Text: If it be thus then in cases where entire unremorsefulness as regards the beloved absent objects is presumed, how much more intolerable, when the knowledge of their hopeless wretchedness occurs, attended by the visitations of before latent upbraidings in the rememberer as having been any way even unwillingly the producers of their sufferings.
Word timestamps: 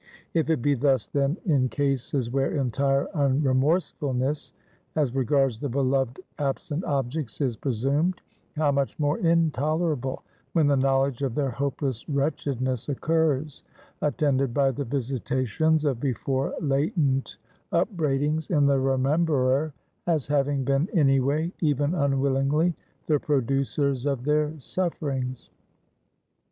If 0.33 0.49
it 0.49 0.63
be 0.63 0.73
thus 0.73 1.05
then 1.05 1.37
in 1.45 1.69
cases 1.69 2.31
where 2.31 2.55
entire 2.55 3.07
unremorsefulness 3.13 4.51
as 4.95 5.13
regards 5.13 5.59
the 5.59 5.69
beloved 5.69 6.19
absent 6.39 6.83
objects 6.85 7.39
is 7.39 7.55
presumed, 7.55 8.19
how 8.55 8.71
much 8.71 8.97
more 8.97 9.19
intolerable, 9.19 10.23
when 10.53 10.65
the 10.65 10.75
knowledge 10.75 11.21
of 11.21 11.35
their 11.35 11.51
hopeless 11.51 12.09
wretchedness 12.09 12.89
occurs, 12.89 13.63
attended 14.01 14.55
by 14.55 14.71
the 14.71 14.85
visitations 14.85 15.85
of 15.85 15.99
before 15.99 16.55
latent 16.59 17.37
upbraidings 17.71 18.49
in 18.49 18.65
the 18.65 18.79
rememberer 18.79 19.71
as 20.07 20.25
having 20.25 20.63
been 20.63 20.89
any 20.95 21.19
way 21.19 21.51
even 21.59 21.93
unwillingly 21.93 22.73
the 23.05 23.19
producers 23.19 24.07
of 24.07 24.23
their 24.23 24.59
sufferings. 24.59 25.51